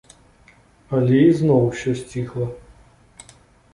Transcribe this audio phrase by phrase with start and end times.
[0.99, 2.47] Але ізноў усё сціхла.